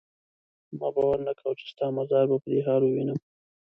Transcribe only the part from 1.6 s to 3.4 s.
ستا مزار به په دې حال وینم.